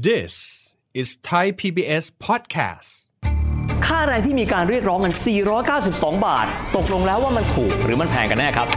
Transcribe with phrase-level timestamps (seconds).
[0.00, 2.90] This is Thai PBS podcast.
[3.86, 5.12] ค่าแรงที่มีการเรียกร้องกัน
[5.68, 8.68] 492 บาท ตกลงแล้วว่ามันถูกหรือมันแพงกันแน่ครับ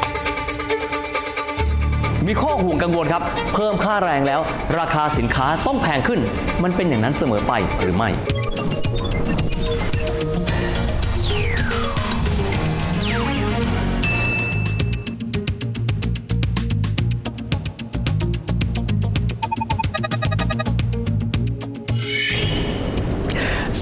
[2.27, 3.23] มีข้อห่วงกังวลครับ
[3.53, 4.41] เพิ่มค่าแรงแล้ว
[4.79, 6.19] ราคาสินค้าต้องแพงขึ้น
[6.63, 8.09] มันเป็นอย่างนั้นเสมอไปหรือไม่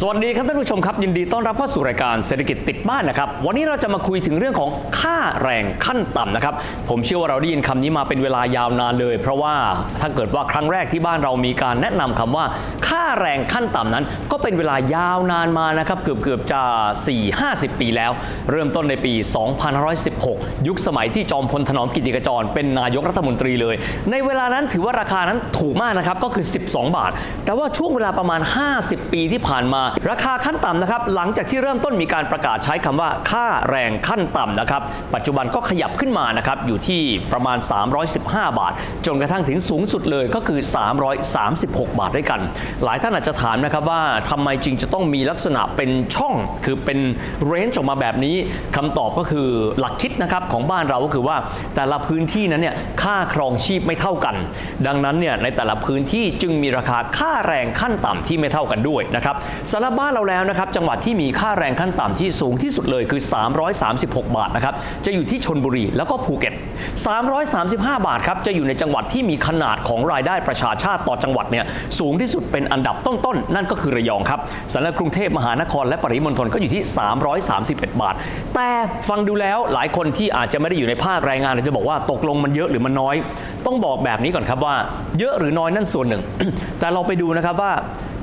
[0.06, 6.54] สวัสดีครับท่านผู้ชมครับ ยินดีต้อนรับเข้าสู่รายการเศรษฐกิจติดบ้านนะครับ วันนี้เราจะมาคุยถึงเรื่องของค่าแรงขั้นต่ำนะครับ
[6.90, 9.56] ผมเชื่อว่าเราได้ยินคำนี้มาเป็นเวลายาวนานเลย เพราะว่า
[10.02, 12.46] ถ้าเกิดว่าครั้งแรกที่บ้านเรามีการแนะนำคำว่า
[12.88, 16.62] ค่าแรงขั้นต่ำนั้น ก็เป็นเวลายาวนานมานะครับ เกือบเกือบจะ
[17.20, 18.12] 4-50 ปีแล้ว
[18.52, 19.14] เริ่มต้นในปี
[19.90, 23.76] 2516 ยุคสมัยที่จอมพลถนอมกิติกจร เป็นนายกรัฐมนตรีเลย
[24.12, 27.12] ในเวลานั้นถือว่าราคานั้นถูกมากนะครับก็คือ 12 บาท
[27.46, 28.42] แต่ว่าช่วงเวลาประมาณ
[28.78, 34.82] 50 ปีที่ผ่านมาราคาขั้นต่ำนะครับหลังจากที่เริ่มต้นมีการประกาศใช้คำว่าค่าแรงขั้นต่ำนะครับ
[35.16, 37.58] ปัจจุบันก็ขยับขึ้นมานะครับอยู่ที่ประมาณ
[38.08, 38.74] 315 บาท
[39.06, 40.60] จนกระทั่งถึงสูงสุดเลยก็คือ
[41.30, 42.40] 336 บาทด้วยกัน
[42.84, 46.34] หลายท่านอาจจะถามนะครับว่าทำไมจริงจะต้องมีลักษณะเป็นช่อง
[46.66, 47.00] คือเป็น
[47.46, 48.36] เรนจ์ออกมาแบบนี้
[48.76, 49.48] คำตอบก็คือ
[49.80, 51.38] หลักคิดนะครับของบ้านเราก็คือว่า
[51.76, 54.36] แต่ละพื้นที่นั้นเนี่ยค่าครองชีพไม่เท่ากัน
[54.88, 59.36] ดังนั้นเนี่ยในแต่ละพื้นที่จึงมีราคาค่าแรงขั้นต่ำที่ไม่เท่ากันด้วยนะครับ
[59.76, 63.22] สำหรับบ้านเราแล้วนะครับจังหวัดที่มีค่าแรงขั้นต่ำที่สูงที่สุดเลยคือ
[63.74, 64.74] 336 บาทนะครับ
[65.06, 66.54] จะอยู่ที่ชนบุรีแล้วก็ภูเก็ต
[67.30, 71.66] 335 บาทครับจะอยู่ในจังหวัดที่มีขนาดของรายได้ประชาชาติต่อจังหวัดเนี่ย
[72.00, 74.40] สูงที่สุดเป็นอันดับต้นๆนั่นก็คือระยองครับ
[74.74, 76.84] สำหรับกรุงเทพมหานครและปริมณฑลก็อยู่ที่
[77.42, 78.16] 331 บาท
[78.56, 78.70] แต่
[79.10, 83.16] ฟังดูแล้วหลายคนที่อาจจะไม่ได้อยู่ในภาคแรงงานจะบอกว่าตกลงมันเยอะหรือมันน้อย
[83.66, 84.76] ต้องบอกแบบนี้ก่อนครับว่า
[85.20, 86.22] เยอะหรือน้อยนั่นส่วนหนึ่ง
[86.80, 87.74] แต่เราไปดูนะครับว่า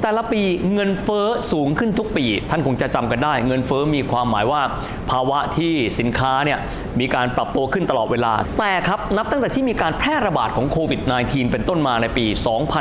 [0.02, 0.42] แต่ละปี
[0.74, 4.62] เงินเฟ้อสูงขึ้นทุกปี ท่านคงจะจำกันได้ เงินเฟ้อมีความหมายว่า
[5.10, 6.58] ภาวะที่สินค้าเนี่ย
[7.00, 12.26] มีการปรับตัวขึ้นตลอดเวลา แต่ครับนับตั้งแต่ที่มีการแพร่ระบาดของโควิด -19 เป็นต้นมาในปี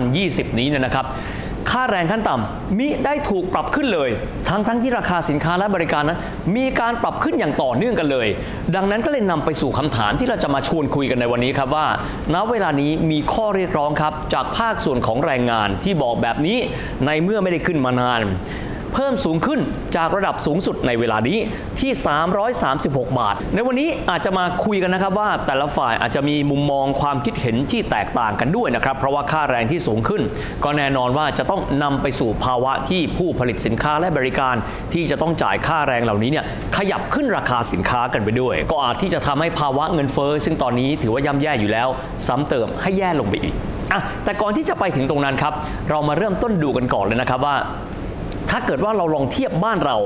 [0.01, 1.05] 2020 นี้เนี่ยนะครับ
[1.71, 4.09] ค่าแรงขั้นต่ำมิได้ถูกปรับขึ้นเลย
[4.49, 6.19] ทั้งทั้งที่ราคาสินค้าและบริการนั้น
[6.55, 8.27] มีการปรับขึ้นอย่างต่อเนื่องกันเลย
[8.75, 11.87] ดังนั้นก็เลยนำไปสู่คำถามที่เราจะมาชวนคุยกันในวันนี้ครับว่า
[12.33, 16.57] ณเวลานี้มีข้อเรียกร้องครับ จากภาคส่วนของแรงงานที่บอกแบบนี้
[17.05, 18.21] ในเมื่อไม่ได้ขึ้นมานาน
[18.93, 19.59] เพิ่มสูงขึ้น
[19.95, 21.37] จากระดับสูงสุดในเวลานี้
[21.79, 21.91] ที่
[22.55, 30.21] 336 บาท ในวันนี้อาจจะมาคุยกันนะครับว่าแต่ละฝ่ายอาจจะมีมุมมองความคิดเห็นที่แตกต่างกันด้วยนะครับ เพราะว่าค่าแรงที่สูงขึ้น
[30.63, 34.55] ก็แน่นอนว่าจะต้องนำไปสู่ภาวะที่ผู้ผลิตสินค้าและบริการ
[34.93, 36.45] ที่จะต้องจ่ายค่าแรงเหล่านี้เนี่ย
[36.77, 41.87] ขยับขึ้นราคาสินค้ากันไปด้วย ก็อาจที่จะทำให้ภาวะเงินเฟ้อซึ่งตอนนี้ถือว่าย่ำแย่อยู่แล้ว
[42.27, 43.55] ซ้ำเติมให้แย่ลงไปอีก
[43.93, 45.53] อะแต่ก่อนที่จะไปถึงตรงนั้นครับ
[45.89, 47.55] เรามาเริ่มต้นดูกันก่อนเลยนะครับว่า
[48.49, 49.97] ถ้าเกิดว่าเราลองเทียบบ้านเรา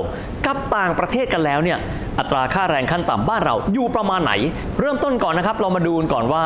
[0.46, 1.78] กับต่างประเทศกันแล้วเนี่ย
[2.18, 4.32] อัตราค่าแรงขั้นต่ำบ้านเราอยู่ประมาณไหน
[4.80, 6.44] เริ่มต้นก่อนนะครับ เรามาดูกันก่อนว่า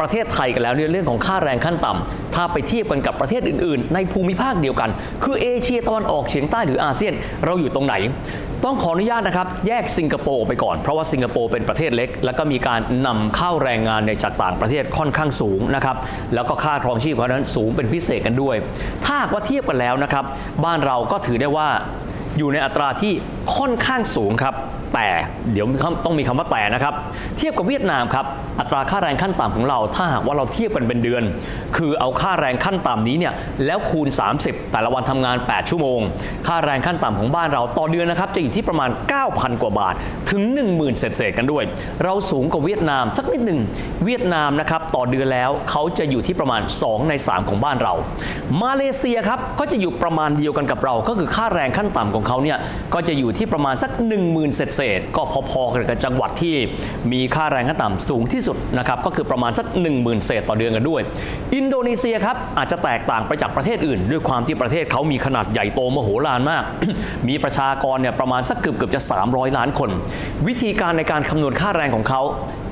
[0.00, 4.90] ประเทศไทยกันแล้วเนี่ยเรื่องของค่าแรงขั้นต่ำถ้าไปเทียบกันกับประเทศอื่น ๆ ในภูมิภาคเดียวกัน
[5.24, 7.12] คือเอเชียตะวันออกเฉียงใต้หรืออาเซียน
[7.44, 7.94] เราอยู่ตรงไหน
[8.64, 15.96] ต้องขออนุญาตนะครับ แยกสิงคโปร์ไปก่อน เพราะว่าสิงคโปร์เป็นประเทศเล็ก แล้วก็มีการนำเข้าแรงงานในจากต่างประเทศค่อนข้างสูงนะครับ
[16.34, 18.56] แล้วก็ค่าครองชีพเขานั้นสูงเป็นพิเศษกันด้วย
[19.04, 20.24] ถ้าว่าเทียบกันแล้วนะครับ
[20.64, 21.68] บ้านเราก็ถือได้ว่า
[22.38, 23.12] อยู่ในอัตราที่
[23.56, 24.54] ค่อนข้างสูงครับ
[24.94, 25.08] แต่
[25.52, 25.66] เดี๋ยว
[26.04, 26.94] ต้องมีคำว่าแต่นะครับ
[27.38, 28.26] เทียบกับเวียดนามครับ
[28.60, 31.22] อัตราค่าแรงขั้นต่ำของเรา ถ้าหากว่าเราเทียบกันเป็นเดือน
[31.76, 33.32] คือเอาค่าแรงขั้นต่ำนี้เนี่ย
[33.66, 34.08] แล้วคูณ
[34.40, 36.00] 30 แต่ละวันทำงาน 8 ชั่วโมง
[36.46, 38.90] ค่าแรงขั้นต่ำของบ้านเราต่อเดือนนะครับจะอยู่ที่ประมาณ
[39.26, 39.94] 9,000 กว่าบาท
[40.30, 41.64] ถึง 10,000 เศษๆกันด้วย
[42.04, 43.60] เราสูงกว่าเวียดนามสักนิดหนึ่ง
[44.04, 47.94] เวียดนามนะครับต่อเดือนแล้วเขาจะอยู่ที่ประมาณ 2 ใน 3 ของบ้านเรา
[48.62, 52.58] มาเลเซียครับก็จะอยู่ประมาณเดียวกันกับเรา ก็คือค่าแรงขั้นต่ำของเขาเนี่ย
[52.94, 53.90] ก็จะอยู่ที่ประมาณสัก
[54.24, 56.56] 10,000 เศษๆก็พอๆกันกับจังหวัดที่
[57.12, 59.66] มีค่าแรงขั้นต่ำสูงที่สุดนะครับก็คือประมาณสัก
[59.96, 61.02] 10,000 เศษต่อเดือนกันด้วย
[61.54, 66.64] อินโดนีเซียครับอาจจะแตกต่างไปจากประเทศอื่น ด้วยความที่ประเทศเขามีขนาดใหญ่โตมโหฬารมาก
[67.28, 69.90] มีประชากรเนี่ยประมาณสักเกือบเกือบจะ 300 ล้านคน
[70.46, 72.22] วิธีการในการคำนวณค่าแรงของเขา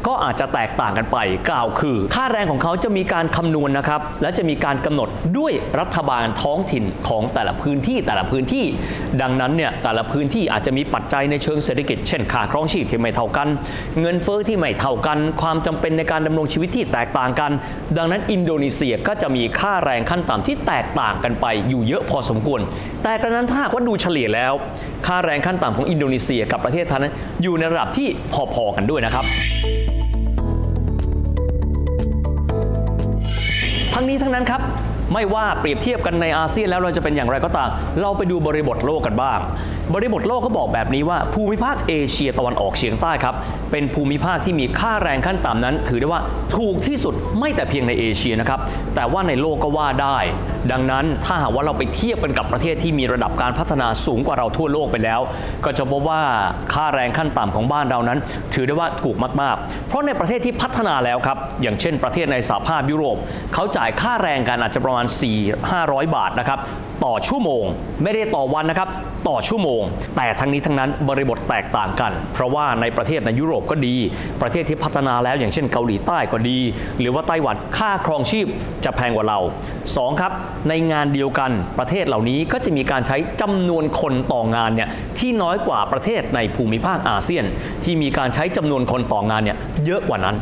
[0.06, 1.18] ก็อาจจะแตกต่างกันไป
[1.50, 5.08] กล่าวคือ ค่าแรงของเขาจะมีการคำนวณนะครับ และจะมีการกำหนด
[5.38, 8.64] ด้วยรัฐบาลท้องถิ่นของแต่ละพื้นที่แต่ละพื้นที่
[9.22, 13.48] ดังนั้นเนี่ยแต่ละพื้นที่อาจจะมีปัจจัยในเชิงเศรษฐกิจ เช่นค่าครองชีพที่ไม่เท่ากัน
[14.00, 17.50] เงินเฟ้อที่ไม่เท่ากัน ความจำเป็นในการดำรงชีวิตที่แตกต่างกัน
[17.98, 22.60] ดังนั้นอินโดนีเซียก็จะมีค่าแรงขั้นต่ำที่แตกต่างกันไปอยู่เยอะพอสมควร
[23.02, 24.52] แต่กระนั้นถ้าหากว่าดูเฉลี่ยแล้ว
[25.06, 27.12] ค่าแรงขั้นต่ำของอินโดนีเซียกับประเทศไทยนั้น
[27.42, 28.08] อยู่ในระดับที่
[28.54, 29.24] พอๆกันด้วยนะครับ
[33.98, 34.60] ทั้งนี้ทั้งนั้นครับ
[35.12, 37.70] ไม่ว่าเปรียบเทียบกันในอาเซียนแล้วเราจะเป็นอย่างไรก็ตาม
[38.00, 39.38] เราไปดูบริบทโลกกันบ้าง
[39.94, 43.34] บริบทโลกเขาบอกแบบนี้ว่าภูมิภาคเอเชียตะวันออกเฉียงใต้ครับ
[43.70, 46.20] เป็นภูมิภาคที่มีค่าแรงขั้นต่ำนั้น ถือได้ว่า
[46.56, 48.60] ถูกที่สุดไม่แต่เพียงในเอเชียนะครับ
[48.94, 50.18] แต่ว่าในโลกก็ว่าได้
[50.72, 55.20] ดังนั้นถ้าหากว่าเราไปเทียบกันกับประเทศที่มีระดับการพัฒนาสูงกว่าเราทั่วโลกไปแล้ว
[55.64, 56.22] ก็จะพบว่า
[56.74, 58.18] ค่าแรงขั้นต่ำของบ้านเรานั้น
[58.54, 63.16] ถือได้ว่าถูกมากๆ เพราะในประเทศที่พัฒนาแล้วครับอย่างเช่น ประเทศในสหภาพยุโรป
[63.54, 65.06] เขาจ่ายค่าแรงกันอาจจะประมาณ
[65.60, 66.58] 4-500 บาทนะครับ
[67.04, 67.64] ต่อชั่วโมง
[68.02, 68.88] ไม่ได้ต่อวันนะครับ
[69.28, 69.75] ต่อชั่วโมง
[70.16, 73.94] แต่ทั้งนี้ทั้งนั้นบริบทแตกต่างกัน เพราะว่าในประเทศในยุโรปก็ดี
[74.42, 76.58] ประเทศที่พัฒนาแล้วอย่างเช่นเกาหลีใต้ก็ดี
[77.00, 78.46] หรือว่าไต้หวันค่าครองชีพ
[78.84, 79.38] จะแพงกว่าเรา
[79.96, 80.32] สองครับ
[80.68, 84.88] ในงานเดียวกันประเทศเหล่านี้ก็จะมีการใช้จำนวนคนต่องานเนี่ย
[85.18, 87.44] ที่น้อยกว่าประเทศในภูมิภาคอาเซียน
[87.84, 90.36] ที่มีการใช้จำนวนคนต่องานเนี่ยเยอะกว่านั้น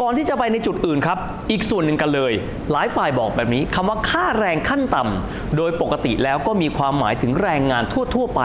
[0.00, 1.18] ก่อนที่จะไปในจุดอื่นครับ
[1.50, 2.32] อีกส่วนหนึ่งกันเลย
[2.72, 7.82] หลายฝ่ายบอกแบบนี้คำว่าค่าแรงขั้นต่ำโดยปกติแล้วก็มีความหมายถึงแรงงาน
[8.14, 8.40] ทั่ว ๆ ไป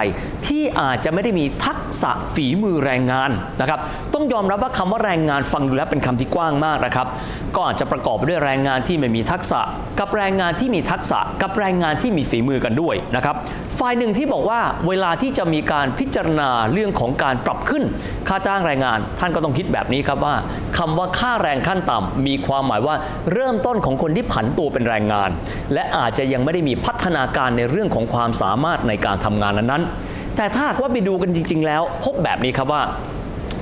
[0.48, 3.32] ที่อาจจะไม่ได้มีทักษะฝีมือแรงงาน
[3.62, 3.80] นะครับ
[4.14, 7.08] ต้องยอมรับว่าคำว่าแรงงานฟังดูแล้วเป็นคำที่กว้างมากนะครับ
[7.56, 9.60] ก็อาจจะประกอบไปด้วยแรงงานที่ไม่มีทักษะ
[10.00, 13.36] กับแรงงานที่มีทักษะ กับแรงงานที่มีฝีมือกันด้วยนะครับ
[13.80, 17.84] ฝ่ายหนึ่งที่บอกว่าเวลาที่จะมีการพิจารณาเรื่องของการปรับขึ้น
[18.28, 20.36] ค่าจ้างแรงงาน ท่านก็ต้องคิดแบบนี้ครับว่า
[20.78, 22.96] คำว่าค่าแรงขั้นต่ำมีความหมายว่า
[23.34, 25.30] เริ่มต้นของคนที่ผันตัวเป็นแรงงาน
[25.74, 32.82] และอาจจะยังไม่ได้มีพัฒนาการในเรื่องของความสามารถในการทำงานนั้นๆแต่ถ้าหากว่าไปดูกันจริง ๆ แล้ว พบแบบนี้ครับว่า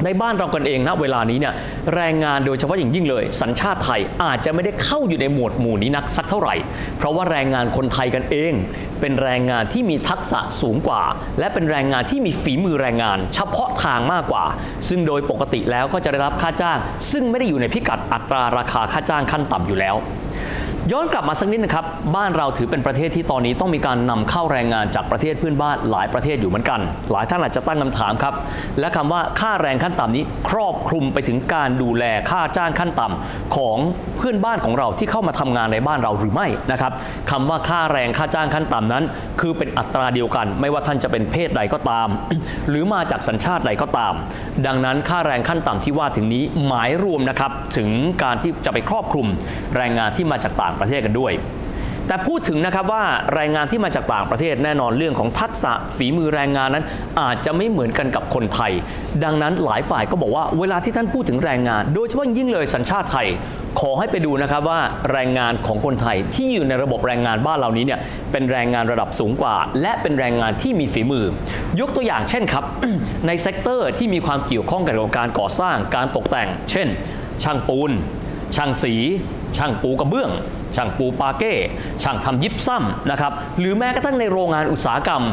[0.05, 1.53] ในบ้านเรากันเองนะเวลานี้เนี่ย
[1.95, 6.55] แรงงานโดยเฉพาะอย่างยิ่งเลย สัญชาติไทยอาจจะไม่ได้เข้าอยู่ในหมวดหมู่นี้นักสักเท่าไหร่
[6.97, 8.53] เพราะว่าแรงงานคนไทยกันเอง
[8.99, 11.01] เป็นแรงงานที่มีทักษะสูงกว่า
[11.39, 14.45] และเป็นแรงงานที่มีฝีมือแรงงาน เฉพาะทางมากกว่า
[14.89, 16.77] ซึ่งโดยปกติแล้วก็จะได้รับค่าจ้าง
[17.11, 19.95] ซึ่งไม่ได้อยู่ในพิกัดอัตราราคาค่าจ้างขั้นต่ำอยู่แล้ว
[20.91, 26.79] ย้อนกลับมาสักนิดนะครับ บ้านเราถือเป็นประเทศที่ตอนนี้ต้องมีการนำเข้าแรงงานจากประเทศเพื่อนบ้านหลายประเทศอยู่เหมือนกัน
[27.11, 28.33] หลายท่านอาจจะตั้งคำถามครับ
[28.79, 33.77] และคำว่าค่าแรงขั้นต่ำนี้ ครอบคลุมไปถึงการดูแลค่าจ้างขั้นต่ำของ
[34.17, 36.91] เพื่อนบ้านของเราที่เข้ามาทำงานในบ้านเราหรือไม่นะครับ
[37.31, 39.03] คำว่าค่าแรงค่าจ้างขั้นต่ำนั้น
[39.41, 42.07] คือเป็นอัตราเดียวกัน ไม่ว่าท่านจะเป็นเพศใดก็ตาม
[42.69, 44.13] หรือมาจากสัญชาติใดก็ตาม
[44.67, 47.89] ดังนั้นค่าแรงขั้นต่ำที่ว่าถึงนี้หมายรวมนะครับถึง
[48.23, 49.27] การที่จะไปครอบคลุม
[49.75, 51.33] แรงงานที่มาจากต่างประเทศกันด้วย
[52.07, 53.03] แต่พูดถึงนะครับว่า
[53.33, 56.85] แรงงานที่มาจากต่างประเทศแน่นอนเรื่องของทักษะฝีมือแรงงานนั้น
[57.21, 58.71] อาจจะไม่เหมือนกันกับคนไทย
[59.23, 63.27] ดังนั้นหลายฝ่ายก็บอกว่าเวลาที่ท่านพูดถึงแรงงาน โดยเฉพาะยิ่งเลยสัญชาติไทย
[63.79, 64.79] ขอให้ไปดูนะครับว่า
[65.11, 67.99] แรงงานของคนไทยที่อยู่ในระบบแรงงานบ้านเหล่านี้เนี่ย
[68.31, 71.25] เป็นแรงงานระดับสูงกว่า และเป็นแรงงานที่มีฝีมือ
[71.79, 72.63] ยกตัวอย่างเช่นครับ
[73.27, 76.87] ใน sector ที่มีความเกี่ยวข้องกับการก่อสร้างการตกแต่ง เช่น
[77.43, 77.91] ช่างปูน
[78.55, 78.93] ช่างสี
[79.57, 80.31] ช่างปูกระเบื้อง
[80.79, 81.53] ช่างปูปาร์เกต์
[82.03, 85.23] ช่างทำยิปซัมนะครับหรือแม้กระทั่งในโรงงานอุตสาหกรรม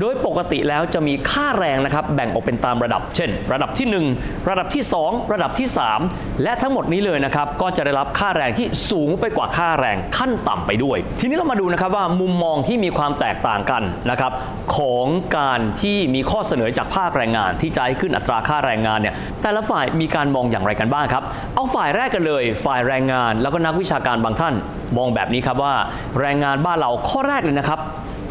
[0.00, 5.68] โดยปกติแล้วจะมีค่าแรงนะครับแบ่งออกเป็นตามระดับ เช่น ระดับที่ 1 ระดับที่ 2 ระดับที่
[6.04, 14.32] 3 และทั้งหมดนี้เลยนะครับก็จะได้รับค่าแรงที่สูงไปกว่าค่าแรงขั้นต่ำไปด้วย ทีนี้เรามาดูนะครับว่ามุมมองที่มีความแตกต่างกันนะครับ
[14.76, 15.06] ของ
[15.38, 21.24] การที่มีข้อเสนอจากภาคแรงงาน ที่จะให้ขึ้นอัตราค่าแรงงานเนี่ยแต่ละฝ่ายมีการมองอย่างไรกันบ้างครับ
[21.54, 24.54] เอาฝ่ายแรกกันเลย ฝ่ายแรงงานแล้วก็นักวิชาการบางท่าน
[24.96, 25.74] มองแบบนี้ครับว่า
[26.20, 27.80] แรงงานบ้านเราข้อแรกเลยนะครับ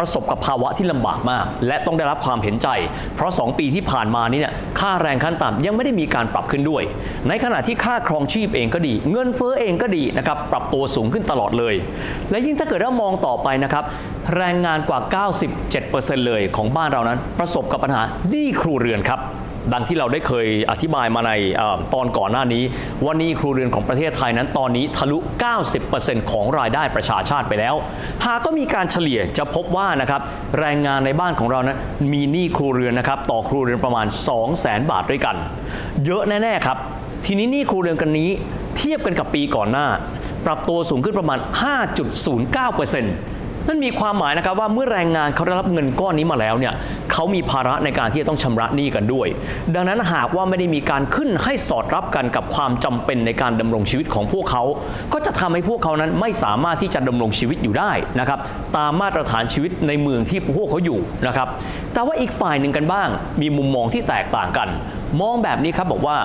[0.01, 2.67] ประสบกับภาวะที่ลำบากมาก และต้องได้รับความเห็นใจ
[3.15, 6.83] เพราะ 2 ปีที่ผ่านมานี้เนี่ยค่าแรงขั้นต่ำยังไม่ได้มีการปรับขึ้นด้วย
[7.27, 11.75] ในขณะที่ค่าครองชีพเองก็ดี เงินเฟ้อเองก็ดีนะครับปรับตัวสูงขึ้นตลอดเลย
[12.31, 13.83] และยิ่งถ้าเกิดเรามองต่อไปนะครับ
[14.37, 14.99] แรงงานกว่า
[15.63, 19.19] 97%เลยของบ้านเรานั้น ประสบกับปัญหาหนี้ครูเรือนครับ
[19.73, 21.63] ดังที่เราได้เคยอธิบายมาในอ
[21.93, 22.63] ตอนก่อนหน้านี้
[23.03, 25.17] ว่านี้ครัวเรือนของประเทศไทยนั้นตอนนี้ทะลุ
[25.73, 27.75] 90%ของรายได้ประชาชาติไปแล้ว
[28.25, 30.21] หากก็มีการเฉลี่ยจะพบว่านะครับ
[30.59, 31.77] แรงงานในบ้านของเรานั้น
[32.13, 34.05] มีหนี้ครัวเรือนนะครับต่อครัวเรือนประมาณ
[34.47, 35.35] 200,000 บาทด้วยกัน
[36.05, 36.77] เยอะแน่ๆครับ
[37.25, 38.29] ทีนี้หนี้ครัวเรือนกันนี้
[38.77, 39.87] เทียบกันกับปีก่อนหน้า
[40.45, 41.39] ปรับตัวสูงขึ้นประมาณ
[42.11, 46.73] 5.09% นั่นมีความหมายนะครับว่าเมื่อแรงงานเขาได้รับเงินก้อนนี้มาแล้วเนี่ย
[47.11, 49.27] เขามีภาระในการที่จะต้องชำระหนี้กันด้วย
[49.75, 54.63] ดังนั้นหากว่าไม่ได้มีการขึ้นให้สอดรับกันกับความจำเป็นในการดำรงชีวิตของพวกเขา
[55.13, 58.39] ก็จะทำให้พวกเขานั้นไม่สามารถที่จะดำรงชีวิตอยู่ได้นะครับ
[58.77, 61.47] ตามมาตรฐานชีวิตในเมืองที่พวกเขาอยู่นะครับ
[61.93, 63.07] แต่ว่าอีกฝ่ายหนึ่งกันบ้าง
[63.41, 64.67] มีมุมมองที่แตกต่างกัน
[65.21, 66.17] มองแบบนี้ครับบอกว่า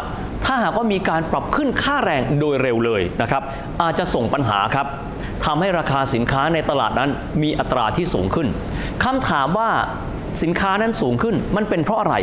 [0.44, 3.42] ถ้าหากว่ามีการปรับขึ้นค่าแรงโดยเร็วเลยนะครับ
[3.82, 4.86] อาจจะส่งปัญหาครับ
[5.44, 7.10] ทำให้ราคาสินค้าในตลาดนั้น
[7.42, 8.48] มีอัตราที่สูงขึ้น
[9.04, 9.70] คำถามว่า
[10.42, 12.14] สินค้านั้นสูงขึ้นมันเป็นเพราะอะไร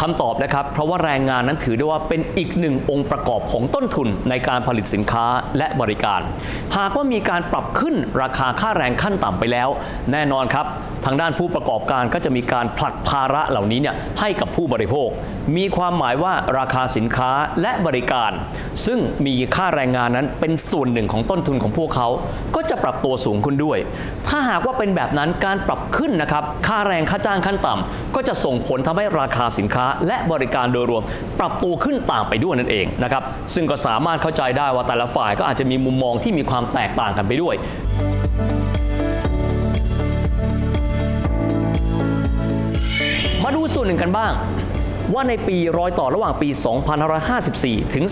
[0.00, 5.26] คำตอบนะครับ เพราะว่าแรงงานนั้นถือได้ว่าเป็นอีกหนึ่งองค์ประกอบของต้นทุนในการผลิตสินค้า
[5.58, 6.20] และบริการ
[6.76, 9.68] หากว่ามีการปรับขึ้นราคาค่าแรงขั้นต่ำไปแล้ว
[10.12, 10.66] แน่นอนครับ
[11.04, 15.08] ทางด้านผู้ประกอบการก็จะมีการผลักภาระเหล่านี้เนี่ยให้กับผู้บริโภค
[15.56, 17.30] มีความหมายว่าราคาสินค้า
[17.62, 18.30] และบริการ
[18.86, 22.08] ซึ่งมีค่าแรงงานนั้นเป็นส่วนหนึ่งของต้นทุนของพวกเขา
[22.54, 23.78] ก็จะปรับตัวสูงขึ้นด้วย
[24.28, 31.02] ถ้าหากว่าเป็นแบบนั้นการปรับขึ้นนะครับค่าแรงค่าจ้างขั้นต่ำก็จะส่งผลทำให้ราคาสินค้า และบริการโดยรวม
[31.40, 33.22] ปรับตัวขึ้นตามไปด้วยนั่นเองนะครับ
[33.54, 37.54] ซึ่งก็สามารถเข้าใจได้ว่าแต่ละฝ่ายก็อาจจะมีมุมมองที่มีความแตกต่างกันไปด้วย
[43.80, 44.32] ส่วนหนึ่งกันบ้าง
[45.14, 46.48] ว่าในปีรอยต่อระหว่างปี
[47.22, 48.04] 2554 ถึง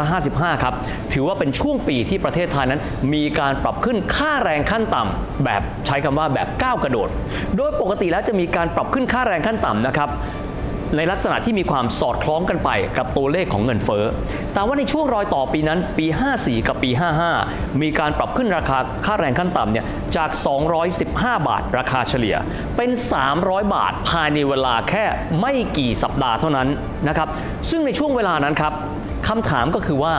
[0.00, 0.74] 2555 ครับ
[1.12, 2.80] ถือว่าเป็นช่วงปีที่ประเทศไทยนั้น
[3.14, 7.08] มีการปรับขึ้นค่าแรงขั้นต่ำแบบใช้คำว่าแบบก้าวกระโดด
[7.56, 10.08] โดยปกติแล้วจะมีการปรับขึ้นค่าแรงขั้นต่ำนะครับ
[10.96, 14.04] ในลักษณะที่มีความสอดคล้องกันไปกับตัวเลขของเงินเฟ้อ
[14.54, 16.06] แต่ว่าในช่วงรอยต่อปีนั้นปี
[16.36, 16.90] 54 กับปี
[17.34, 20.30] 55 มีการปรับขึ้นราคาค่าแรงขั้นต่ำเนี่ยจาก
[20.88, 22.36] 215 บาทราคาเฉลี่ย
[22.76, 22.90] เป็น
[23.32, 25.04] 300 บาทภายในเวลาแค่
[25.40, 26.68] ไม่กี่สัปดาห์เท่านั้น
[27.08, 27.28] นะครับ
[27.70, 28.72] ซึ่งในช่วงเวลานั้นครับ
[29.28, 30.14] คำถามก็คือว่า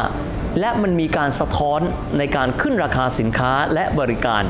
[0.59, 1.79] และมันมีการสะท้อน
[2.17, 4.43] ในการขึ้นราคาสินค้าและบริการ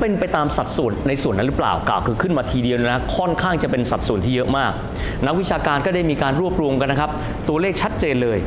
[0.00, 4.72] เป็นไปตามสัดส่วนในส่วนนั้นหรือเปล่ากล่าวคือขึ้นมาทีเดียวนะค่อนข้างจะเป็นสัดส่วนที่เยอะมาก
[5.26, 7.10] นักวิชาการก็ได้มีการรวบรวมกันนะครับ
[7.48, 8.38] ตัวเลขชัดเจนเลย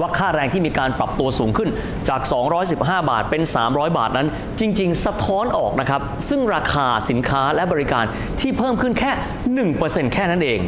[0.00, 1.68] ว่าค่าแรงที่มีการปรับตัวสูงขึ้น
[2.08, 2.20] จาก
[2.66, 4.28] 215 บาทเป็น 300 บาทนั้น
[4.60, 8.04] จริง ๆ สะท้อนออกนะครับ ซึ่งราคาสินค้าและบริการ
[8.40, 9.10] ที่เพิ่มขึ้นแค่
[9.68, 10.60] 1%แค่นั้นเอง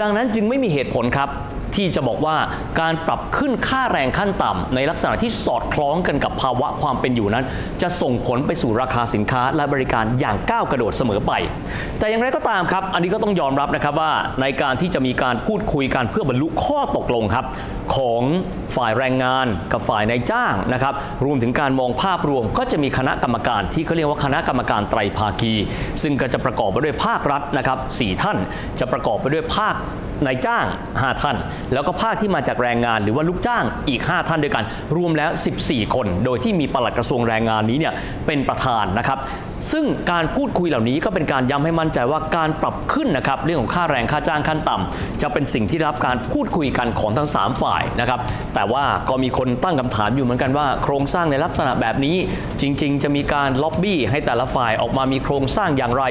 [0.00, 1.28] ดังนั้นจึงไม่มีเหตุผลครับ
[1.76, 2.36] ที่จะบอกว่า
[2.80, 7.44] การปรับขึ้นค่าแรงขั้นต่ำในลักษณะที่สอดคล้องกันกับภาวะความเป็นอยู่นั้น
[7.82, 11.32] จะส่งผลไปสู่ราคาสินค้าและบริการอย่างก้าวกระโดดเสมอไป
[11.98, 17.44] แต่อย่างไรก็ตามครับ อันนี้ก็ต้องยอมรับนะครับว่าในการที่จะมีการพูดคุยกันเพื่อบรรลุข้อตกลงครับ
[17.96, 18.22] ของ
[18.76, 20.94] ฝ่ายแรงงานกับฝ่ายนายจ้างนะครับ
[21.24, 25.52] รวมถึงการมองภาพรวมก็จะมีคณะกรรมการที่เขาเรียกว่าคณะกรรมการไตรภาคี
[26.02, 28.36] ซึ่งก็จะประกอบไปด้วยภาครัฐนะครับสี่ท่าน
[28.80, 29.74] จะประกอบไปด้วยภาค
[30.26, 31.36] นายจ้าง 5 ท่าน
[31.72, 34.64] แล้วก็ภาคที่มาจากแรงงาน หรือว่าลูกจ้างอีก 5 ท่านด้วยกัน
[34.96, 35.30] รวมแล้ว
[35.62, 37.92] 14 คน โดยที่มีปลัดกระทรวงแรงงานนี้เนี่ย
[38.26, 39.18] เป็นประธานนะครับ
[39.72, 48.20] ซึ่งการพูดคุยเหล่านี้ก็เป็นการย้ำให้มั่นใจว่าการปรับขึ้นนะครับเรื่องของค่าแรงค่าจ้างขั้นต่ำจะเป็นสิ่งที่รับการพูดคุยกันของทั้ง 3 ฝ่ายนะครับ
[48.54, 52.16] แต่ว่าก็มีคนตั้งคำถามอยู่เหมือนกันว่า โครงสร้างในลักษณะแบบนี้
[52.60, 56.04] จริง ๆ จะมีการล็อบบี้ให้แต่ละฝ่ายออกมามีโครงสร้างอย่างไร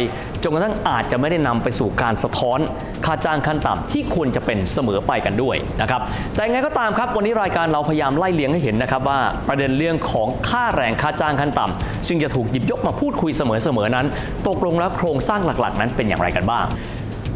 [0.43, 2.59] จนกระทั่งอาจจะไม่ได้นำไปสู่การสะท้อน
[3.05, 6.01] ค่าจ้างขั้นต่ำที่ควรจะเป็นเสมอไปกันด้วยนะครับ
[6.35, 14.05] แต่ยังไงก็ตามครับวันนี้รายการเราพยายามไล่เลี้ยงให้เห็นนะครับว่าประเด็นเรื่องของค่าแรงค่าจ้างขั้นต่ำซึ่งจะถูกหยิบยกมาพูดคุยเสมอๆนั้น
[14.47, 16.65] ตกลงแล้วโครงสร้างหลักๆ นั้นเป็นอย่างไรกันบ้าง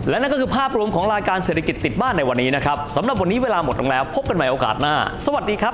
[0.10, 5.74] และนั่นก็คือภาพรวมของรายการเศรษฐกิจติดบ้านในวันนี้นะครับสำหรับวันนี้เวลาหมดลงแล้ว พบกันใหม่โอกาสหน้า สวัสดีครับ